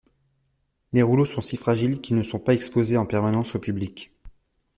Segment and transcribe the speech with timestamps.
[0.93, 4.11] Les rouleaux sont si fragiles qu'ils ne sont pas exposés en permanence au public.